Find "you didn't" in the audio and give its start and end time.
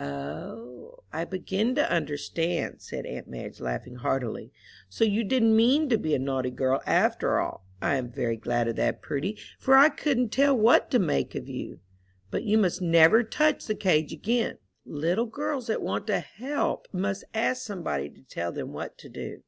5.04-5.54